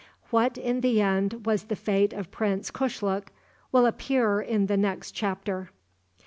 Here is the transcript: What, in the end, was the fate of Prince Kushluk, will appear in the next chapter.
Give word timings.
What, 0.31 0.57
in 0.57 0.81
the 0.81 0.99
end, 0.99 1.45
was 1.45 1.65
the 1.65 1.75
fate 1.75 2.11
of 2.11 2.31
Prince 2.31 2.71
Kushluk, 2.71 3.27
will 3.71 3.85
appear 3.85 4.41
in 4.41 4.65
the 4.65 4.75
next 4.75 5.11
chapter. 5.11 5.69